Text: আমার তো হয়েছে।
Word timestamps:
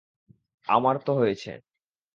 আমার 0.67 0.95
তো 1.05 1.11
হয়েছে। 1.13 1.51